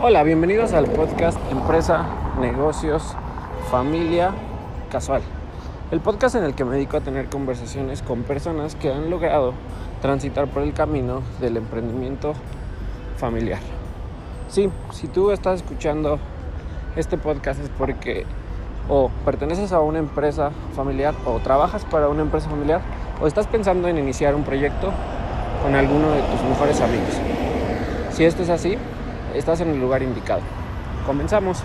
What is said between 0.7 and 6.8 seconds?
al podcast Empresa, Negocios, Familia, Casual. El podcast en el que me